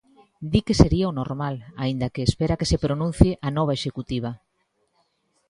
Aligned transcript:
Di 0.51 0.59
que 0.65 0.79
sería 0.81 1.11
o 1.11 1.17
normal, 1.21 1.55
aínda 1.83 2.11
que 2.13 2.25
espera 2.29 2.57
que 2.59 2.69
se 2.71 2.81
pronuncie 2.85 3.31
a 3.47 3.49
nova 3.57 3.73
executiva. 3.79 4.31